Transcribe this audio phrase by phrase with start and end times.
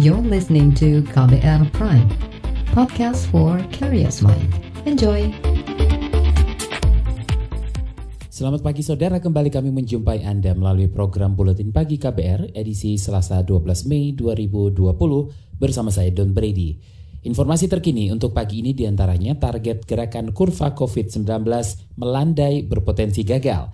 [0.00, 2.08] You're listening to KBR Prime,
[2.72, 4.48] podcast for curious mind.
[4.88, 5.28] Enjoy!
[8.32, 13.84] Selamat pagi saudara, kembali kami menjumpai Anda melalui program Buletin Pagi KBR edisi Selasa 12
[13.84, 16.80] Mei 2020 bersama saya Don Brady.
[17.28, 21.44] Informasi terkini untuk pagi ini di antaranya target gerakan kurva COVID-19
[22.00, 23.68] melandai berpotensi gagal.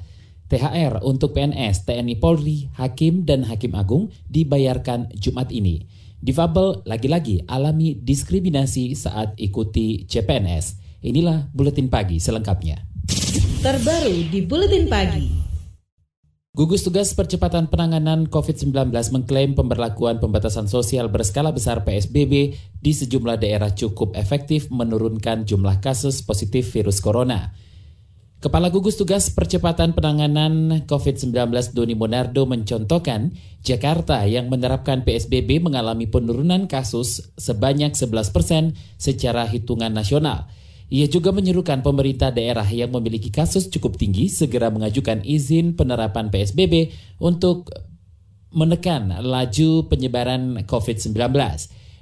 [0.51, 5.98] THR untuk PNS, TNI Polri, Hakim, dan Hakim Agung dibayarkan Jumat ini.
[6.19, 10.99] Difabel lagi-lagi alami diskriminasi saat ikuti CPNS.
[11.07, 12.83] Inilah Buletin Pagi selengkapnya.
[13.63, 15.49] Terbaru di Buletin Pagi.
[16.59, 23.71] Gugus Tugas Percepatan Penanganan COVID-19 mengklaim pemberlakuan pembatasan sosial berskala besar PSBB di sejumlah daerah
[23.71, 27.55] cukup efektif menurunkan jumlah kasus positif virus corona.
[28.39, 33.35] Kepala Gugus Tugas Percepatan Penanganan COVID-19 Doni Monardo mencontohkan
[33.67, 40.47] Jakarta yang menerapkan PSBB mengalami penurunan kasus sebanyak 11 persen secara hitungan nasional.
[40.87, 46.95] Ia juga menyerukan pemerintah daerah yang memiliki kasus cukup tinggi segera mengajukan izin penerapan PSBB
[47.19, 47.75] untuk
[48.55, 51.11] menekan laju penyebaran COVID-19.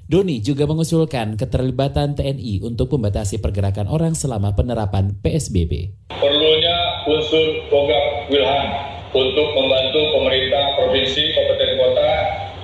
[0.07, 5.91] Doni juga mengusulkan keterlibatan TNI untuk membatasi pergerakan orang selama penerapan PSBB.
[6.15, 6.77] Perlunya
[7.11, 8.67] unsur Kogak Wilhan
[9.11, 12.11] untuk membantu pemerintah provinsi, kabupaten kota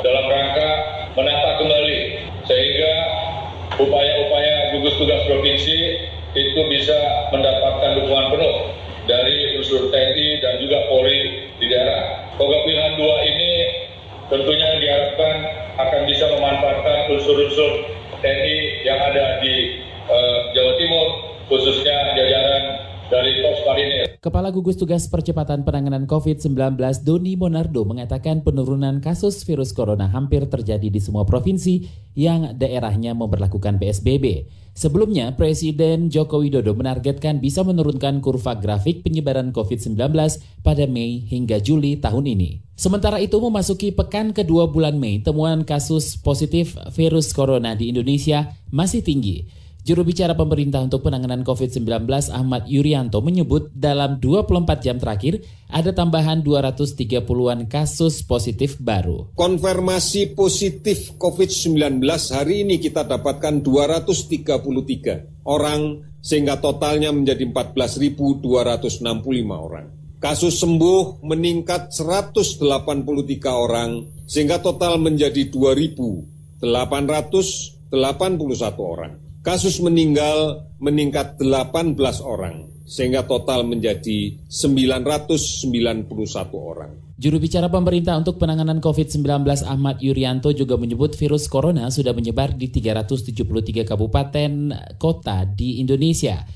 [0.07, 0.69] dalam rangka
[1.19, 2.01] menata kembali
[2.47, 2.93] sehingga
[3.75, 5.79] upaya-upaya gugus tugas provinsi
[6.39, 8.57] itu bisa mendapatkan dukungan penuh
[9.11, 12.23] dari unsur TNI dan juga Polri di daerah.
[12.39, 13.53] Kogak Wilhan 2 ini
[14.31, 17.73] tentunya diharapkan akan bisa memanfaatkan unsur-unsur
[18.21, 21.07] TNI yang ada di uh, Jawa Timur,
[21.49, 22.82] khususnya jajaran
[24.25, 30.89] Kepala Gugus Tugas Percepatan Penanganan COVID-19 Doni Monardo mengatakan penurunan kasus virus corona hampir terjadi
[30.89, 31.85] di semua provinsi
[32.17, 34.49] yang daerahnya memperlakukan PSBB.
[34.73, 40.01] Sebelumnya, Presiden Joko Widodo menargetkan bisa menurunkan kurva grafik penyebaran COVID-19
[40.65, 42.65] pada Mei hingga Juli tahun ini.
[42.73, 49.05] Sementara itu memasuki pekan kedua bulan Mei, temuan kasus positif virus corona di Indonesia masih
[49.05, 49.61] tinggi.
[49.83, 56.39] Juru bicara pemerintah untuk penanganan COVID-19 Ahmad Yuryanto menyebut dalam 24 jam terakhir ada tambahan
[56.39, 59.35] 230-an kasus positif baru.
[59.35, 61.99] Konfirmasi positif COVID-19
[62.31, 69.03] hari ini kita dapatkan 233 orang sehingga totalnya menjadi 14.265
[69.51, 69.91] orang.
[70.23, 72.63] Kasus sembuh meningkat 183
[73.51, 77.91] orang sehingga total menjadi 2.881
[78.79, 79.22] orang.
[79.43, 86.07] Kasus meninggal meningkat 18 orang, sehingga total menjadi 991
[86.55, 86.95] orang.
[87.19, 92.71] Juru bicara pemerintah untuk penanganan COVID-19 Ahmad Yuryanto juga menyebut virus corona sudah menyebar di
[92.71, 94.51] 373 kabupaten
[95.03, 96.47] kota di Indonesia.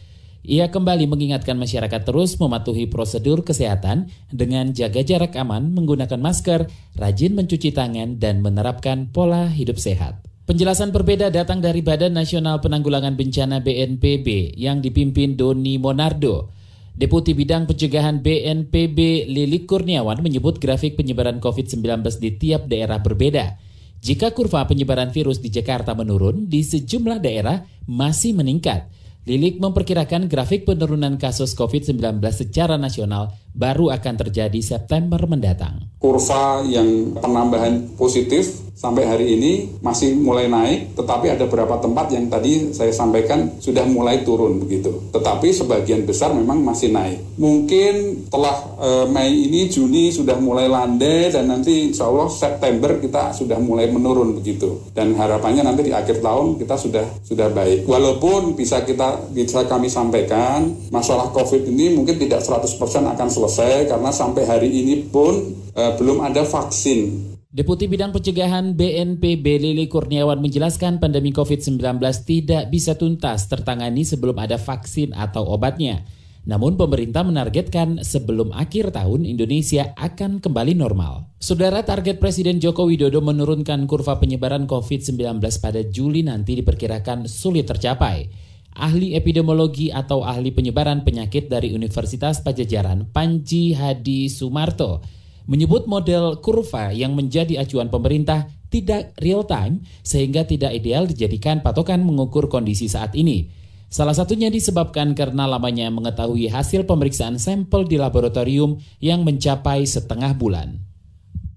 [0.47, 7.34] Ia kembali mengingatkan masyarakat terus mematuhi prosedur kesehatan dengan jaga jarak aman, menggunakan masker, rajin
[7.34, 10.25] mencuci tangan, dan menerapkan pola hidup sehat.
[10.46, 16.54] Penjelasan berbeda datang dari Badan Nasional Penanggulangan Bencana BNPB yang dipimpin Doni Monardo.
[16.94, 21.82] Deputi Bidang Pencegahan BNPB Lili Kurniawan menyebut grafik penyebaran COVID-19
[22.22, 23.58] di tiap daerah berbeda.
[23.98, 28.86] Jika kurva penyebaran virus di Jakarta menurun, di sejumlah daerah masih meningkat.
[29.26, 35.88] Lilik memperkirakan grafik penurunan kasus COVID-19 secara nasional baru akan terjadi September mendatang.
[35.96, 42.28] Kurva yang penambahan positif sampai hari ini masih mulai naik, tetapi ada beberapa tempat yang
[42.28, 44.92] tadi saya sampaikan sudah mulai turun begitu.
[45.16, 47.24] Tetapi sebagian besar memang masih naik.
[47.40, 53.32] Mungkin setelah e, Mei ini Juni sudah mulai landai dan nanti insya Allah September kita
[53.32, 54.84] sudah mulai menurun begitu.
[54.92, 57.88] Dan harapannya nanti di akhir tahun kita sudah sudah baik.
[57.88, 62.68] Walaupun bisa kita bisa kami sampaikan masalah COVID ini mungkin tidak 100%
[63.16, 67.34] akan selesai selesai karena sampai hari ini pun uh, belum ada vaksin.
[67.46, 71.80] Deputi Bidang Pencegahan BNPB Lili Kurniawan menjelaskan pandemi COVID-19
[72.26, 76.04] tidak bisa tuntas tertangani sebelum ada vaksin atau obatnya.
[76.47, 81.32] Namun pemerintah menargetkan sebelum akhir tahun Indonesia akan kembali normal.
[81.41, 88.46] Saudara target Presiden Joko Widodo menurunkan kurva penyebaran COVID-19 pada Juli nanti diperkirakan sulit tercapai
[88.76, 95.02] ahli epidemiologi atau ahli penyebaran penyakit dari Universitas Pajajaran, Panji Hadi Sumarto,
[95.50, 102.06] menyebut model kurva yang menjadi acuan pemerintah tidak real time sehingga tidak ideal dijadikan patokan
[102.06, 103.50] mengukur kondisi saat ini.
[103.86, 110.85] Salah satunya disebabkan karena lamanya mengetahui hasil pemeriksaan sampel di laboratorium yang mencapai setengah bulan.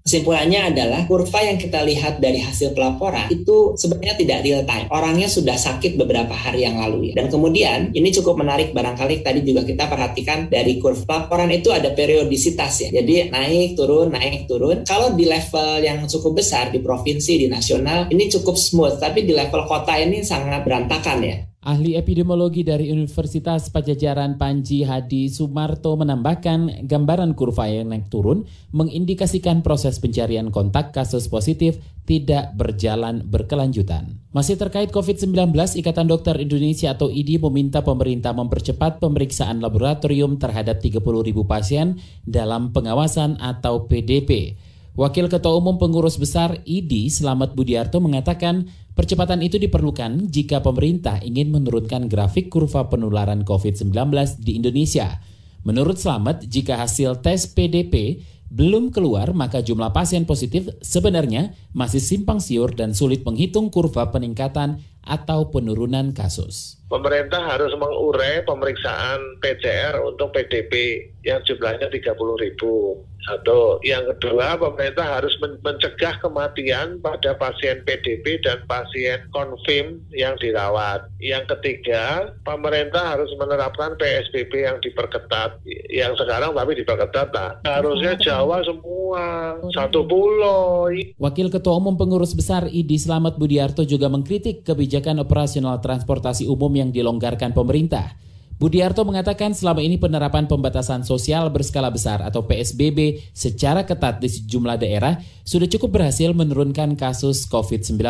[0.00, 4.88] Kesimpulannya adalah kurva yang kita lihat dari hasil pelaporan itu sebenarnya tidak real time.
[4.88, 7.20] Orangnya sudah sakit beberapa hari yang lalu ya.
[7.20, 11.92] Dan kemudian ini cukup menarik barangkali tadi juga kita perhatikan dari kurva pelaporan itu ada
[11.92, 12.88] periodisitas ya.
[12.88, 14.88] Jadi naik turun naik turun.
[14.88, 19.36] Kalau di level yang cukup besar di provinsi di nasional ini cukup smooth, tapi di
[19.36, 21.49] level kota ini sangat berantakan ya.
[21.70, 28.42] Ahli epidemiologi dari Universitas Pajajaran Panji Hadi Sumarto menambahkan gambaran kurva yang naik turun
[28.74, 31.78] mengindikasikan proses pencarian kontak kasus positif
[32.10, 34.18] tidak berjalan berkelanjutan.
[34.34, 40.98] Masih terkait COVID-19, Ikatan Dokter Indonesia atau IDI meminta pemerintah mempercepat pemeriksaan laboratorium terhadap 30
[41.22, 44.58] ribu pasien dalam pengawasan atau PDP.
[44.98, 51.54] Wakil Ketua Umum Pengurus Besar IDI Selamat Budiarto mengatakan Percepatan itu diperlukan jika pemerintah ingin
[51.54, 53.96] menurunkan grafik kurva penularan COVID-19
[54.42, 55.22] di Indonesia.
[55.62, 58.20] Menurut Slamet, jika hasil tes PDP
[58.50, 64.82] belum keluar, maka jumlah pasien positif sebenarnya masih simpang siur dan sulit menghitung kurva peningkatan
[65.06, 66.79] atau penurunan kasus.
[66.90, 72.98] Pemerintah harus mengurai pemeriksaan PCR untuk PDP yang jumlahnya 30 ribu.
[73.20, 73.76] Satu.
[73.84, 81.04] Yang kedua, pemerintah harus mencegah kematian pada pasien PDP dan pasien konfirm yang dirawat.
[81.20, 85.60] Yang ketiga, pemerintah harus menerapkan PSBB yang diperketat.
[85.92, 87.60] Yang sekarang tapi diperketat lah.
[87.68, 90.88] Harusnya Jawa semua, satu pulau.
[91.20, 96.79] Wakil Ketua Umum Pengurus Besar IDI Slamet Budiarto juga mengkritik kebijakan operasional transportasi umum yang
[96.88, 98.16] dilonggarkan pemerintah.
[98.56, 104.80] Budiarto mengatakan selama ini penerapan pembatasan sosial berskala besar atau PSBB secara ketat di sejumlah
[104.80, 108.00] daerah sudah cukup berhasil menurunkan kasus COVID-19.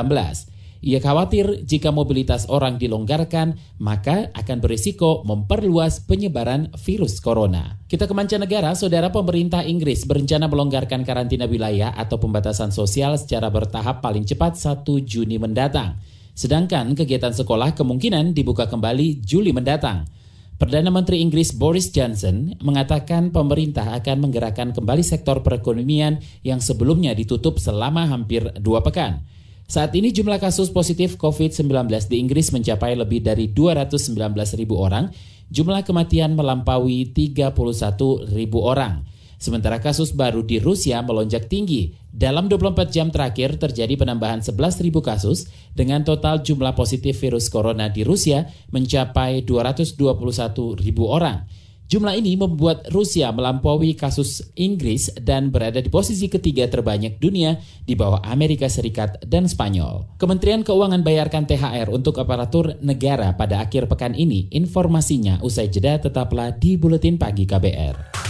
[0.80, 3.52] Ia khawatir jika mobilitas orang dilonggarkan,
[3.84, 7.76] maka akan berisiko memperluas penyebaran virus corona.
[7.84, 14.00] Kita ke mancanegara, saudara pemerintah Inggris berencana melonggarkan karantina wilayah atau pembatasan sosial secara bertahap
[14.00, 16.00] paling cepat 1 Juni mendatang.
[16.40, 20.08] Sedangkan kegiatan sekolah kemungkinan dibuka kembali Juli mendatang.
[20.56, 27.60] Perdana Menteri Inggris Boris Johnson mengatakan pemerintah akan menggerakkan kembali sektor perekonomian yang sebelumnya ditutup
[27.60, 29.20] selama hampir dua pekan.
[29.68, 31.68] Saat ini jumlah kasus positif COVID-19
[32.08, 35.12] di Inggris mencapai lebih dari 219 ribu orang,
[35.52, 37.52] jumlah kematian melampaui 31
[38.32, 39.04] ribu orang.
[39.40, 41.96] Sementara kasus baru di Rusia melonjak tinggi.
[42.12, 48.04] Dalam 24 jam terakhir terjadi penambahan 11.000 kasus dengan total jumlah positif virus corona di
[48.04, 49.96] Rusia mencapai 221.000
[51.08, 51.48] orang.
[51.90, 57.98] Jumlah ini membuat Rusia melampaui kasus Inggris dan berada di posisi ketiga terbanyak dunia di
[57.98, 60.06] bawah Amerika Serikat dan Spanyol.
[60.14, 64.46] Kementerian Keuangan bayarkan THR untuk aparatur negara pada akhir pekan ini.
[64.54, 68.29] Informasinya usai jeda tetaplah di Buletin Pagi KBR.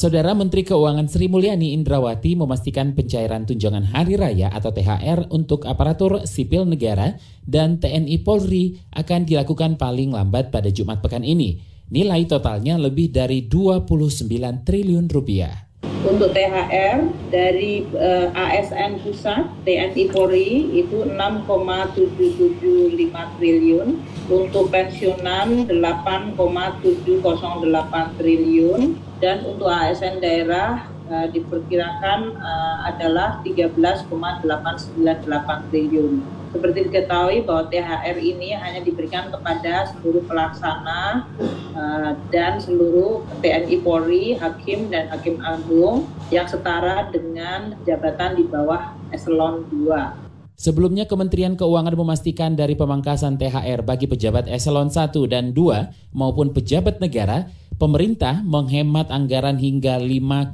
[0.00, 6.24] Saudara Menteri Keuangan Sri Mulyani Indrawati memastikan pencairan tunjangan hari raya atau THR untuk aparatur
[6.24, 11.60] sipil negara dan TNI Polri akan dilakukan paling lambat pada Jumat pekan ini.
[11.92, 13.84] Nilai totalnya lebih dari 29
[14.64, 15.68] triliun rupiah.
[16.00, 24.00] Untuk THR dari uh, eh, ASN Pusat TNI Polri itu 6,775 triliun,
[24.32, 36.24] untuk pensiunan 8,708 triliun, dan untuk ASN daerah uh, diperkirakan uh, adalah 13,898 triliun.
[36.50, 41.30] Seperti diketahui bahwa THR ini hanya diberikan kepada seluruh pelaksana
[41.78, 48.98] uh, dan seluruh TNI Polri, Hakim dan Hakim Agung yang setara dengan jabatan di bawah
[49.14, 50.30] eselon 2.
[50.60, 57.00] Sebelumnya Kementerian Keuangan memastikan dari pemangkasan THR bagi pejabat eselon 1 dan 2 maupun pejabat
[57.00, 57.48] negara
[57.80, 60.52] pemerintah menghemat anggaran hingga 5,5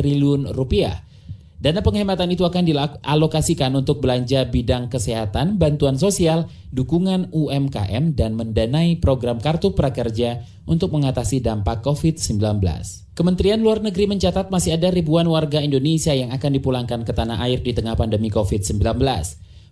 [0.00, 1.04] triliun rupiah.
[1.60, 8.96] Dana penghematan itu akan dialokasikan untuk belanja bidang kesehatan, bantuan sosial, dukungan UMKM, dan mendanai
[8.96, 12.40] program kartu prakerja untuk mengatasi dampak COVID-19.
[13.12, 17.60] Kementerian Luar Negeri mencatat masih ada ribuan warga Indonesia yang akan dipulangkan ke tanah air
[17.60, 18.80] di tengah pandemi COVID-19.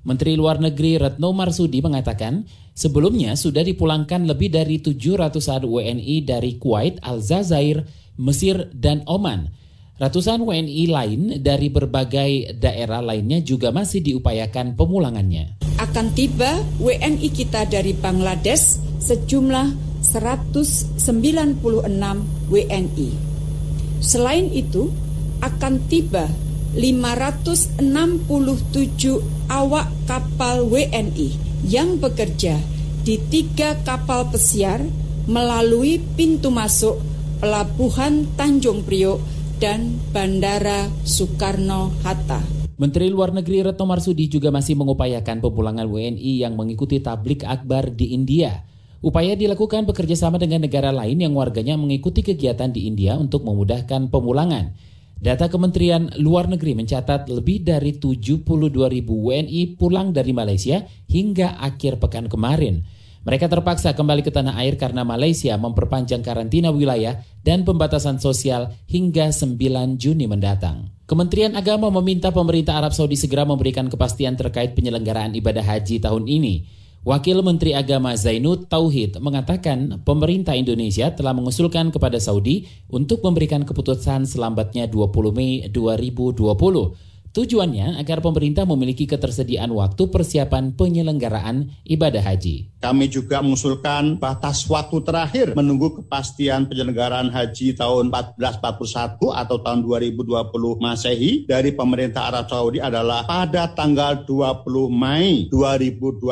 [0.09, 5.37] Menteri Luar Negeri Retno Marsudi mengatakan, sebelumnya sudah dipulangkan lebih dari 700
[5.69, 7.85] WNI dari Kuwait, Aljazair,
[8.17, 9.53] Mesir, dan Oman.
[10.01, 15.61] Ratusan WNI lain dari berbagai daerah lainnya juga masih diupayakan pemulangannya.
[15.77, 21.05] Akan tiba WNI kita dari Bangladesh sejumlah 196
[22.49, 23.11] WNI.
[24.01, 24.89] Selain itu,
[25.45, 26.33] akan tiba
[26.73, 32.61] 567 awak kapal WNI yang bekerja
[33.03, 34.85] di tiga kapal pesiar
[35.25, 37.01] melalui pintu masuk
[37.41, 39.21] Pelabuhan Tanjung Priok
[39.57, 42.45] dan Bandara Soekarno-Hatta.
[42.79, 48.15] Menteri Luar Negeri Retno Marsudi juga masih mengupayakan pemulangan WNI yang mengikuti tablik akbar di
[48.15, 48.63] India.
[48.99, 54.75] Upaya dilakukan bekerjasama dengan negara lain yang warganya mengikuti kegiatan di India untuk memudahkan pemulangan.
[55.19, 61.99] Data Kementerian Luar Negeri mencatat lebih dari 72 ribu WNI pulang dari Malaysia hingga akhir
[61.99, 62.87] pekan kemarin.
[63.27, 69.35] Mereka terpaksa kembali ke tanah air karena Malaysia memperpanjang karantina wilayah dan pembatasan sosial hingga
[69.35, 69.59] 9
[69.99, 70.95] Juni mendatang.
[71.11, 76.78] Kementerian Agama meminta pemerintah Arab Saudi segera memberikan kepastian terkait penyelenggaraan ibadah haji tahun ini.
[77.07, 84.27] Wakil Menteri Agama Zainud Tauhid mengatakan pemerintah Indonesia telah mengusulkan kepada Saudi untuk memberikan keputusan
[84.27, 86.43] selambatnya 20 Mei 2020
[87.29, 92.79] Tujuannya agar pemerintah memiliki ketersediaan waktu persiapan penyelenggaraan ibadah haji.
[92.79, 100.79] Kami juga mengusulkan batas waktu terakhir menunggu kepastian penyelenggaraan haji tahun 1441 atau tahun 2020
[100.79, 106.31] Masehi dari pemerintah Arab Saudi adalah pada tanggal 20 Mei 2020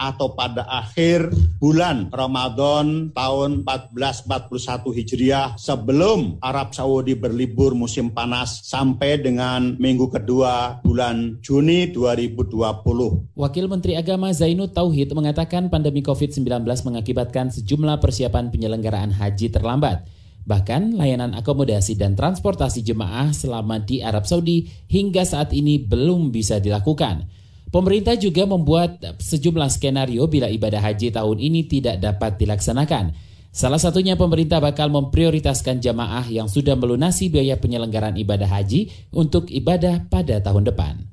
[0.00, 1.28] atau pada akhir
[1.60, 10.33] bulan Ramadan tahun 1441 Hijriah sebelum Arab Saudi berlibur musim panas sampai dengan minggu kedua
[10.34, 13.38] kedua bulan Juni 2020.
[13.38, 20.10] Wakil Menteri Agama Zainud Tauhid mengatakan pandemi COVID-19 mengakibatkan sejumlah persiapan penyelenggaraan haji terlambat.
[20.42, 26.58] Bahkan layanan akomodasi dan transportasi jemaah selama di Arab Saudi hingga saat ini belum bisa
[26.58, 27.30] dilakukan.
[27.70, 33.14] Pemerintah juga membuat sejumlah skenario bila ibadah haji tahun ini tidak dapat dilaksanakan.
[33.54, 40.10] Salah satunya pemerintah bakal memprioritaskan jamaah yang sudah melunasi biaya penyelenggaraan ibadah haji untuk ibadah
[40.10, 41.06] pada tahun depan.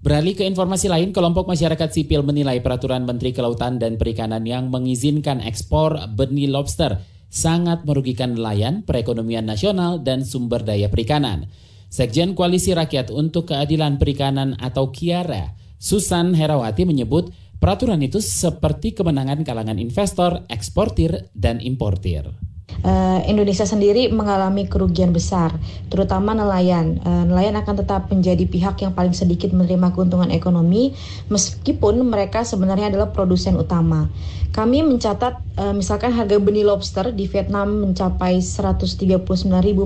[0.00, 5.44] Beralih ke informasi lain, kelompok masyarakat sipil menilai peraturan Menteri Kelautan dan Perikanan yang mengizinkan
[5.44, 6.96] ekspor benih lobster
[7.28, 11.52] sangat merugikan nelayan, perekonomian nasional, dan sumber daya perikanan.
[11.92, 19.46] Sekjen Koalisi Rakyat untuk Keadilan Perikanan atau KIARA, Susan Herawati menyebut Peraturan itu seperti kemenangan
[19.46, 22.26] kalangan investor, eksportir, dan importir.
[22.82, 25.52] Uh, Indonesia sendiri mengalami kerugian besar,
[25.92, 26.98] terutama nelayan.
[27.04, 30.96] Uh, nelayan akan tetap menjadi pihak yang paling sedikit menerima keuntungan ekonomi,
[31.28, 34.10] meskipun mereka sebenarnya adalah produsen utama.
[34.52, 39.16] Kami mencatat uh, misalkan harga benih lobster di Vietnam mencapai 139.000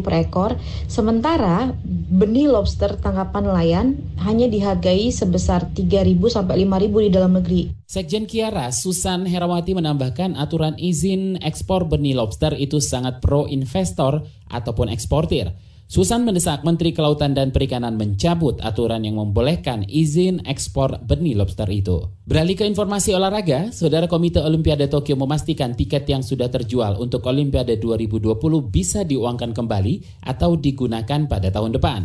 [0.02, 0.50] per ekor,
[0.90, 1.71] sementara
[2.11, 3.87] benih lobster tangkapan nelayan
[4.26, 7.62] hanya dihargai sebesar 3.000 sampai 5.000 di dalam negeri.
[7.87, 14.21] Sekjen Kiara Susan Herawati menambahkan aturan izin ekspor benih lobster itu sangat pro investor
[14.52, 15.49] ataupun eksportir.
[15.87, 22.11] Susan mendesak Menteri Kelautan dan Perikanan mencabut aturan yang membolehkan izin ekspor benih lobster itu.
[22.26, 27.78] Beralih ke informasi olahraga, Saudara Komite Olimpiade Tokyo memastikan tiket yang sudah terjual untuk Olimpiade
[27.78, 28.35] 2020
[28.66, 32.00] bisa diuangkan kembali atau digunakan pada tahun depan.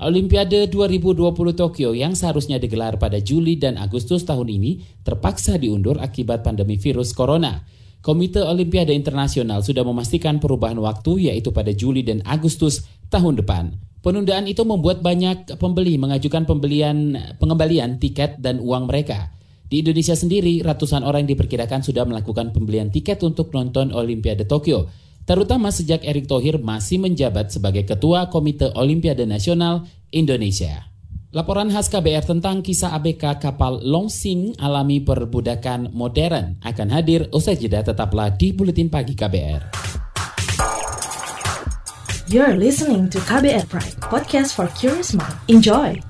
[0.00, 6.40] Olimpiade 2020 Tokyo yang seharusnya digelar pada Juli dan Agustus tahun ini terpaksa diundur akibat
[6.40, 7.60] pandemi virus corona.
[7.98, 13.74] Komite Olimpiade Internasional sudah memastikan perubahan waktu yaitu pada Juli dan Agustus tahun depan.
[13.98, 19.34] Penundaan itu membuat banyak pembeli mengajukan pembelian pengembalian tiket dan uang mereka.
[19.68, 24.88] Di Indonesia sendiri, ratusan orang diperkirakan sudah melakukan pembelian tiket untuk nonton Olimpiade Tokyo,
[25.28, 30.88] terutama sejak Erick Thohir masih menjabat sebagai Ketua Komite Olimpiade Nasional Indonesia.
[31.28, 37.84] Laporan khas KBR tentang kisah ABK kapal Longsing alami perbudakan modern akan hadir usai jeda
[37.84, 39.68] tetaplah di Buletin Pagi KBR.
[42.32, 45.36] You're listening to KBR Pride, podcast for curious mind.
[45.52, 46.00] Enjoy!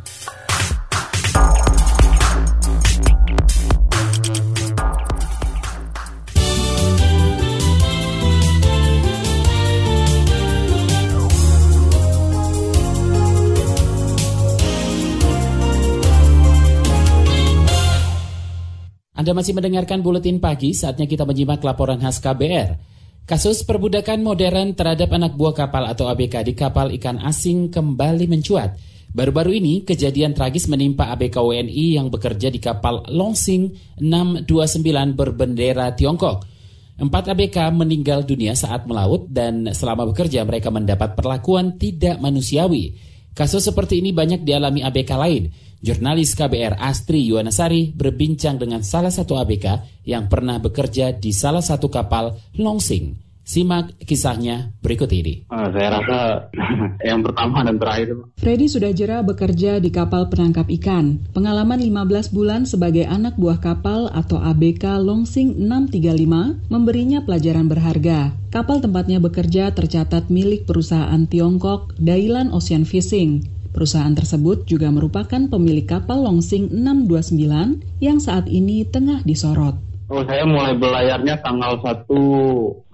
[19.29, 22.81] Anda masih mendengarkan buletin pagi, saatnya kita menyimak laporan khas KBR.
[23.29, 28.81] Kasus perbudakan modern terhadap anak buah kapal atau ABK di kapal ikan asing kembali mencuat.
[29.13, 36.49] Baru-baru ini, kejadian tragis menimpa ABK WNI yang bekerja di kapal Longsing 629 berbendera Tiongkok.
[36.97, 42.97] Empat ABK meninggal dunia saat melaut dan selama bekerja mereka mendapat perlakuan tidak manusiawi.
[43.37, 45.68] Kasus seperti ini banyak dialami ABK lain.
[45.79, 49.67] Jurnalis KBR Astri Yuwanasari berbincang dengan salah satu ABK
[50.07, 55.49] yang pernah bekerja di salah satu kapal Longsing Simak kisahnya berikut ini.
[55.49, 56.19] Uh, saya rasa
[57.09, 58.29] yang pertama dan terakhir.
[58.37, 61.25] Freddy sudah jera bekerja di kapal penangkap ikan.
[61.33, 68.37] Pengalaman 15 bulan sebagai anak buah kapal atau ABK Longsing 635 memberinya pelajaran berharga.
[68.53, 73.49] Kapal tempatnya bekerja tercatat milik perusahaan Tiongkok Dailan Ocean Fishing.
[73.79, 79.79] Perusahaan tersebut juga merupakan pemilik kapal Longsing 629 yang saat ini tengah disorot.
[80.11, 82.11] Oh, saya mulai berlayarnya tanggal 1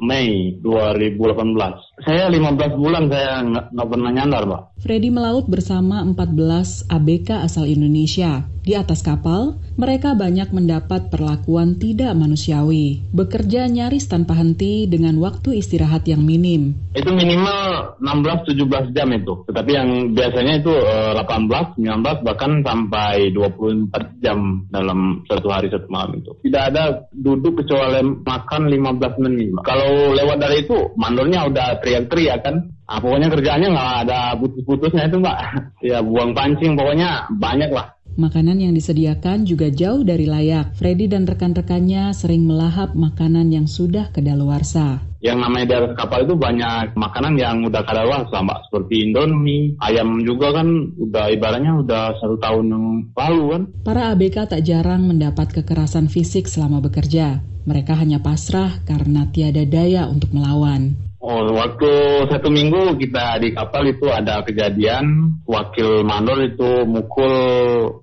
[0.05, 2.05] Mei 2018.
[2.05, 3.41] Saya 15 bulan saya
[3.73, 4.85] nggak pernah nyandar, Pak.
[4.85, 8.45] Freddy melaut bersama 14 ABK asal Indonesia.
[8.64, 13.04] Di atas kapal, mereka banyak mendapat perlakuan tidak manusiawi.
[13.12, 16.73] Bekerja nyaris tanpa henti dengan waktu istirahat yang minim.
[16.97, 19.44] Itu minimal 16-17 jam itu.
[19.52, 25.85] Tetapi yang biasanya itu 18, eh, 19, bahkan sampai 24 jam dalam satu hari satu
[25.92, 26.33] malam itu.
[26.49, 29.52] Tidak ada duduk kecuali makan 15 menit.
[29.61, 32.73] Kalau lewat dari itu, mandornya udah teriak-teriak kan.
[32.85, 35.37] Nah, pokoknya kerjaannya nggak ada putus-putusnya itu mbak.
[35.92, 37.92] ya buang pancing pokoknya banyak lah.
[38.14, 40.78] Makanan yang disediakan juga jauh dari layak.
[40.78, 45.02] Freddy dan rekan-rekannya sering melahap makanan yang sudah kedaluarsa.
[45.18, 48.61] Yang namanya di atas kapal itu banyak makanan yang udah kadaluarsa, Mbak.
[48.71, 52.87] Seperti Indomie, ayam juga kan udah ibaratnya udah satu tahun yang
[53.18, 53.62] lalu kan.
[53.83, 57.42] Para ABK tak jarang mendapat kekerasan fisik selama bekerja.
[57.64, 61.03] Mereka hanya pasrah karena tiada daya untuk melawan.
[61.25, 61.88] Oh, waktu
[62.28, 67.33] satu minggu kita di kapal itu ada kejadian wakil mandor itu mukul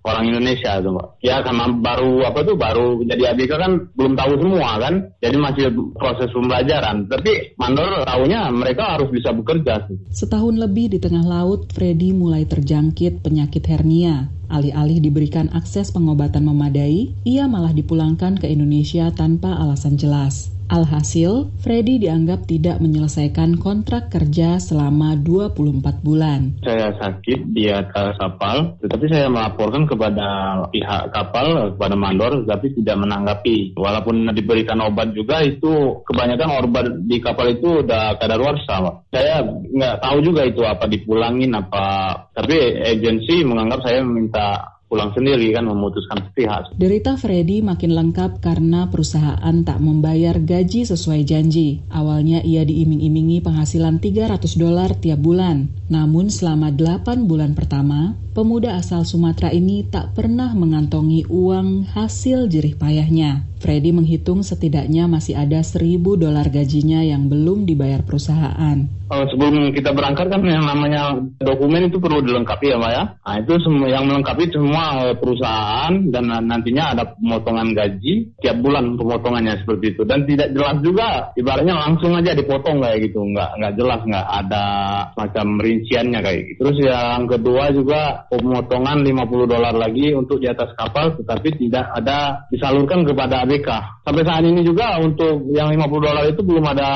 [0.01, 1.21] orang Indonesia tuh, Pak.
[1.21, 4.93] Ya karena baru apa tuh baru jadi ABK kan belum tahu semua kan.
[5.21, 7.05] Jadi masih proses pembelajaran.
[7.05, 9.85] Tapi mandor tahunya mereka harus bisa bekerja.
[10.09, 14.33] Setahun lebih di tengah laut, Freddy mulai terjangkit penyakit hernia.
[14.49, 20.51] Alih-alih diberikan akses pengobatan memadai, ia malah dipulangkan ke Indonesia tanpa alasan jelas.
[20.71, 26.55] Alhasil, Freddy dianggap tidak menyelesaikan kontrak kerja selama 24 bulan.
[26.63, 33.03] Saya sakit di atas kapal, tetapi saya melaporkan kepada pihak kapal, kepada mandor, tapi tidak
[33.03, 33.75] menanggapi.
[33.75, 39.03] Walaupun diberikan obat juga, itu kebanyakan obat di kapal itu udah kadaluarsa.
[39.11, 42.15] Saya nggak tahu juga itu apa dipulangin, apa.
[42.31, 46.67] Tapi agensi menganggap saya meminta pulang sendiri kan memutuskan sepihak.
[46.75, 51.79] Derita Freddy makin lengkap karena perusahaan tak membayar gaji sesuai janji.
[51.87, 55.71] Awalnya ia diiming-imingi penghasilan 300 dolar tiap bulan.
[55.87, 62.75] Namun selama 8 bulan pertama, pemuda asal Sumatera ini tak pernah mengantongi uang hasil jerih
[62.75, 63.50] payahnya.
[63.61, 68.89] Freddy menghitung setidaknya masih ada 1000 dolar gajinya yang belum dibayar perusahaan.
[69.11, 73.03] Sebelum kita berangkat kan yang namanya dokumen itu perlu dilengkapi ya Pak ya.
[73.21, 73.53] Nah itu
[73.91, 80.23] yang melengkapi semua perusahaan dan nantinya ada pemotongan gaji tiap bulan pemotongannya seperti itu dan
[80.23, 84.65] tidak jelas juga ibaratnya langsung aja dipotong kayak gitu nggak nggak jelas nggak ada
[85.13, 86.59] macam rinciannya kayak gitu.
[86.63, 92.47] Terus yang kedua juga pemotongan 50 dolar lagi untuk di atas kapal tetapi tidak ada
[92.47, 93.69] disalurkan kepada ABK.
[94.07, 96.89] Sampai saat ini juga untuk yang 50 dolar itu belum ada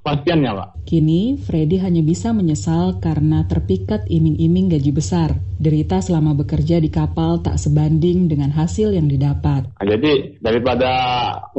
[0.00, 0.68] pastiannya, Pak.
[0.86, 5.34] Kini, Freddy hanya bisa menyesal karena terpikat iming-iming gaji besar.
[5.58, 9.66] Derita selama bekerja di kapal tak sebanding dengan hasil yang didapat.
[9.66, 10.92] Nah, jadi daripada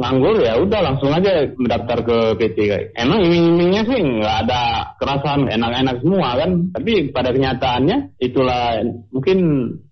[0.00, 2.58] nganggur ya udah langsung aja mendaftar ke PT.
[2.96, 4.62] Emang iming-imingnya sih nggak ada
[4.96, 6.50] kerasan enak-enak semua kan.
[6.72, 8.80] Tapi pada kenyataannya itulah
[9.12, 9.38] mungkin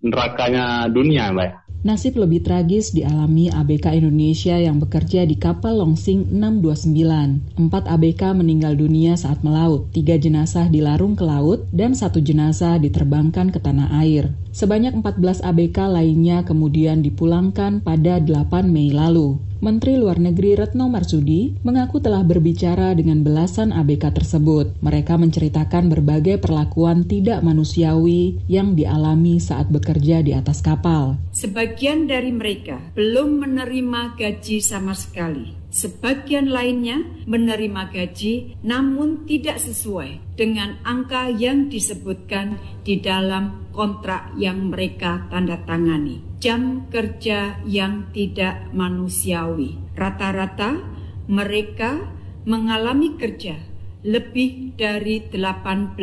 [0.01, 1.66] nerakanya dunia, Mbak.
[1.87, 7.63] Nasib lebih tragis dialami ABK Indonesia yang bekerja di kapal Longsing 629.
[7.63, 13.55] Empat ABK meninggal dunia saat melaut, tiga jenazah dilarung ke laut, dan satu jenazah diterbangkan
[13.55, 14.35] ke tanah air.
[14.51, 19.39] Sebanyak 14 ABK lainnya kemudian dipulangkan pada 8 Mei lalu.
[19.57, 24.77] Menteri Luar Negeri Retno Marsudi mengaku telah berbicara dengan belasan ABK tersebut.
[24.85, 31.17] Mereka menceritakan berbagai perlakuan tidak manusiawi yang dialami saat bekerja di atas kapal.
[31.33, 35.66] Sebagian dari mereka belum menerima gaji sama sekali.
[35.67, 44.71] Sebagian lainnya menerima gaji namun tidak sesuai dengan angka yang disebutkan di dalam kontrak yang
[44.71, 46.23] mereka tanda tangani.
[46.39, 49.77] Jam kerja yang tidak manusiawi.
[49.99, 50.81] Rata-rata
[51.27, 51.99] mereka
[52.47, 53.59] mengalami kerja
[54.07, 55.99] lebih dari 18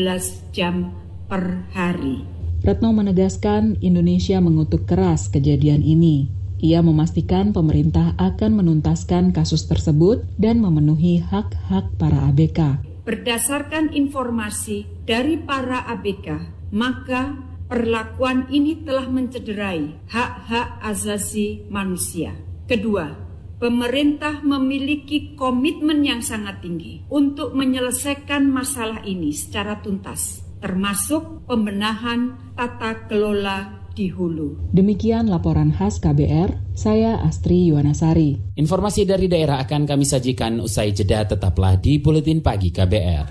[0.52, 0.92] jam
[1.32, 2.28] per hari.
[2.64, 10.64] Retno menegaskan Indonesia mengutuk keras kejadian ini Ia memastikan pemerintah akan menuntaskan kasus tersebut dan
[10.64, 12.80] memenuhi hak-hak para ABK.
[13.04, 16.40] Berdasarkan informasi dari para ABK,
[16.72, 17.36] maka
[17.68, 22.32] perlakuan ini telah mencederai hak-hak asasi manusia.
[22.64, 23.12] Kedua,
[23.60, 33.04] pemerintah memiliki komitmen yang sangat tinggi untuk menyelesaikan masalah ini secara tuntas, termasuk pembenahan tata
[33.12, 34.74] kelola di hulu.
[34.74, 38.58] Demikian laporan khas KBR, saya Astri Yuwanasari.
[38.58, 43.26] Informasi dari daerah akan kami sajikan usai jeda tetaplah di Buletin Pagi KBR.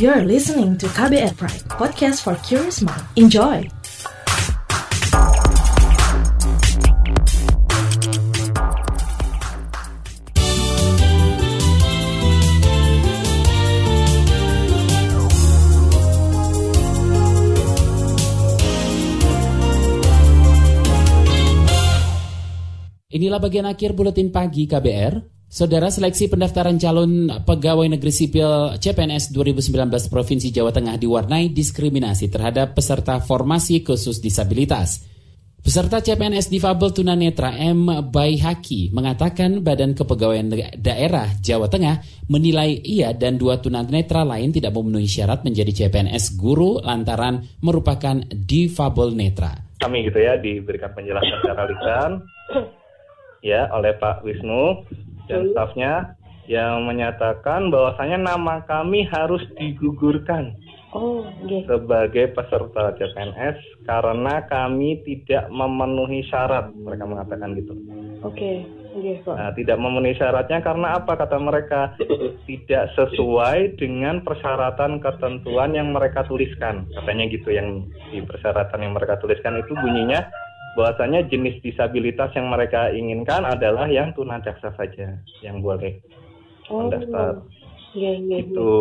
[0.00, 3.04] You're listening to KBR Pride, podcast for curious mind.
[3.20, 3.81] Enjoy!
[23.22, 25.46] Inilah bagian akhir buletin pagi KBR.
[25.46, 32.74] Saudara seleksi pendaftaran calon pegawai negeri sipil CPNS 2019 Provinsi Jawa Tengah diwarnai diskriminasi terhadap
[32.74, 35.06] peserta formasi khusus disabilitas.
[35.62, 38.10] Peserta CPNS difabel tunanetra M.
[38.10, 45.06] Baihaki mengatakan Badan Kepegawaian Daerah Jawa Tengah menilai ia dan dua tunanetra lain tidak memenuhi
[45.06, 49.54] syarat menjadi CPNS guru lantaran merupakan difabel netra.
[49.78, 52.10] Kami gitu ya diberikan penjelasan secara lisan
[53.42, 54.86] ya oleh Pak Wisnu
[55.26, 56.14] dan stafnya
[56.50, 60.58] yang menyatakan bahwasanya nama kami harus digugurkan
[60.90, 61.62] oh, okay.
[61.70, 67.78] sebagai peserta CPNS karena kami tidak memenuhi syarat mereka mengatakan gitu.
[68.22, 68.56] Oke, okay.
[68.94, 69.34] okay, Pak.
[69.38, 71.94] Nah, tidak memenuhi syaratnya karena apa kata mereka
[72.46, 79.18] tidak sesuai dengan persyaratan ketentuan yang mereka tuliskan katanya gitu yang di persyaratan yang mereka
[79.22, 80.26] tuliskan itu bunyinya
[80.72, 86.00] bahwasanya jenis disabilitas yang mereka inginkan adalah yang tunadaksa saja yang boleh
[86.72, 87.44] oh, mendaftar.
[87.92, 88.72] Iya, iya, itu.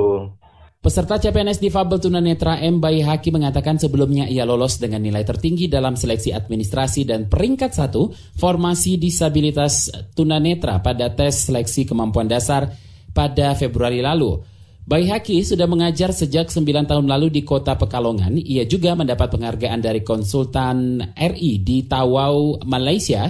[0.82, 2.82] Peserta CPNS Difabel Tunanetra M.
[2.82, 8.10] Bayi Haki mengatakan sebelumnya ia lolos dengan nilai tertinggi dalam seleksi administrasi dan peringkat satu
[8.34, 12.74] formasi disabilitas tunanetra pada tes seleksi kemampuan dasar
[13.14, 14.42] pada Februari lalu.
[14.82, 18.34] Bayi Haki sudah mengajar sejak 9 tahun lalu di kota Pekalongan.
[18.42, 23.30] Ia juga mendapat penghargaan dari konsultan RI di Tawau, Malaysia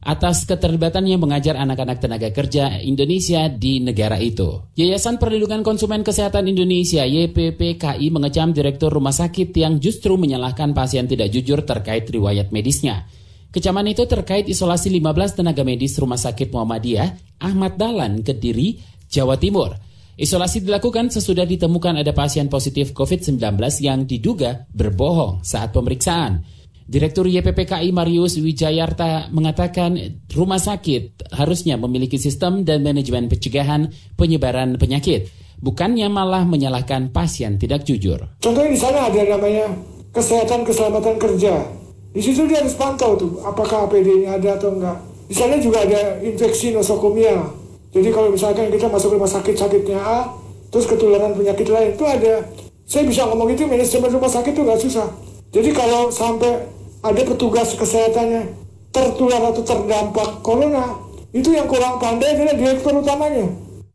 [0.00, 4.72] atas keterlibatannya mengajar anak-anak tenaga kerja Indonesia di negara itu.
[4.76, 11.28] Yayasan Perlindungan Konsumen Kesehatan Indonesia YPPKI mengecam direktur rumah sakit yang justru menyalahkan pasien tidak
[11.32, 13.08] jujur terkait riwayat medisnya.
[13.50, 18.78] Kecaman itu terkait isolasi 15 tenaga medis Rumah Sakit Muhammadiyah Ahmad Dahlan, Kediri,
[19.10, 19.89] Jawa Timur.
[20.20, 23.40] Isolasi dilakukan sesudah ditemukan ada pasien positif COVID-19
[23.80, 26.44] yang diduga berbohong saat pemeriksaan.
[26.84, 29.96] Direktur YPPKI Marius Wijayarta mengatakan
[30.36, 33.88] rumah sakit harusnya memiliki sistem dan manajemen pencegahan
[34.20, 38.20] penyebaran penyakit, bukannya malah menyalahkan pasien tidak jujur.
[38.44, 39.72] Contohnya di sana ada namanya
[40.12, 41.64] kesehatan keselamatan kerja.
[42.12, 45.00] Di situ dia harus pantau tuh apakah APD-nya ada atau enggak.
[45.32, 47.59] Di sana juga ada infeksi nosokomia
[47.90, 50.30] jadi kalau misalkan kita masuk rumah sakit sakitnya A,
[50.70, 52.46] terus ketularan penyakit lain itu ada.
[52.86, 55.08] Saya bisa ngomong itu manajemen rumah sakit itu nggak susah.
[55.50, 56.70] Jadi kalau sampai
[57.02, 58.54] ada petugas kesehatannya
[58.94, 60.94] tertular atau terdampak corona,
[61.34, 63.46] itu yang kurang pandai adalah direktur utamanya.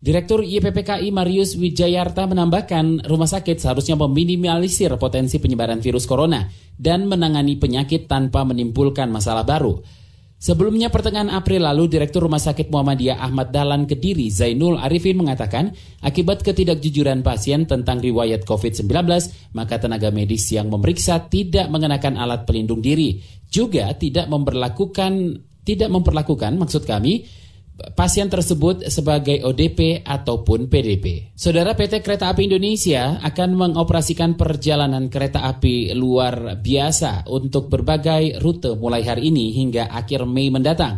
[0.06, 6.46] Direktur YPPKI Marius Wijayarta menambahkan rumah sakit seharusnya meminimalisir potensi penyebaran virus corona
[6.78, 9.82] dan menangani penyakit tanpa menimbulkan masalah baru.
[10.46, 15.74] Sebelumnya pertengahan April lalu, Direktur Rumah Sakit Muhammadiyah Ahmad Dahlan Kediri Zainul Arifin mengatakan,
[16.06, 18.86] akibat ketidakjujuran pasien tentang riwayat COVID-19,
[19.58, 23.18] maka tenaga medis yang memeriksa tidak mengenakan alat pelindung diri,
[23.50, 27.26] juga tidak memperlakukan tidak memperlakukan maksud kami
[27.96, 31.36] pasien tersebut sebagai ODP ataupun PDP.
[31.36, 38.80] Saudara PT Kereta Api Indonesia akan mengoperasikan perjalanan kereta api luar biasa untuk berbagai rute
[38.80, 40.96] mulai hari ini hingga akhir Mei mendatang.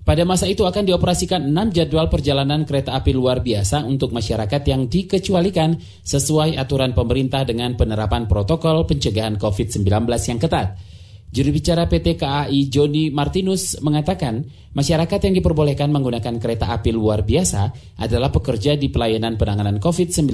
[0.00, 4.88] Pada masa itu akan dioperasikan 6 jadwal perjalanan kereta api luar biasa untuk masyarakat yang
[4.88, 10.89] dikecualikan sesuai aturan pemerintah dengan penerapan protokol pencegahan COVID-19 yang ketat.
[11.30, 17.70] Juru bicara PT KAI Joni Martinus mengatakan, masyarakat yang diperbolehkan menggunakan kereta api luar biasa
[18.02, 20.26] adalah pekerja di pelayanan penanganan COVID-19,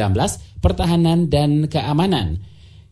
[0.64, 2.40] pertahanan, dan keamanan,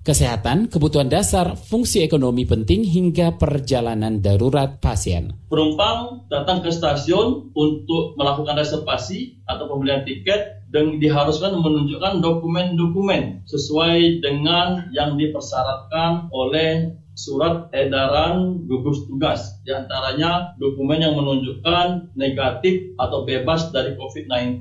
[0.05, 5.41] kesehatan, kebutuhan dasar, fungsi ekonomi penting, hingga perjalanan darurat pasien.
[5.49, 14.21] Penumpang datang ke stasiun untuk melakukan reservasi atau pembelian tiket dan diharuskan menunjukkan dokumen-dokumen sesuai
[14.21, 19.63] dengan yang dipersyaratkan oleh surat edaran gugus tugas.
[19.63, 24.59] Di antaranya dokumen yang menunjukkan negatif atau bebas dari COVID-19,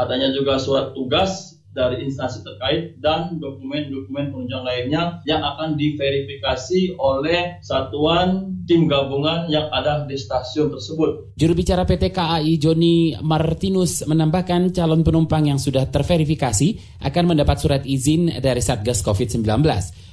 [0.00, 7.56] adanya juga surat tugas dari instansi terkait dan dokumen-dokumen penunjang lainnya yang akan diverifikasi oleh
[7.64, 11.34] satuan tim gabungan yang ada di stasiun tersebut.
[11.34, 17.82] Juru bicara PT KAI Joni Martinus menambahkan calon penumpang yang sudah terverifikasi akan mendapat surat
[17.88, 19.42] izin dari Satgas COVID-19.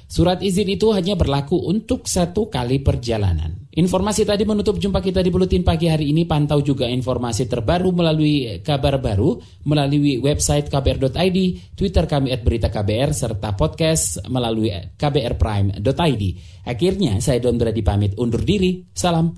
[0.10, 3.69] Surat izin itu hanya berlaku untuk satu kali perjalanan.
[3.69, 6.26] Informasi tadi menutup jumpa kita di Buletin Pagi hari ini.
[6.26, 9.38] Pantau juga informasi terbaru melalui kabar baru,
[9.69, 11.38] melalui website kbr.id,
[11.78, 16.24] Twitter kami at berita KBR, serta podcast melalui kbrprime.id.
[16.65, 18.89] Akhirnya saya Don Brady pamit undur diri.
[18.89, 19.38] Salam.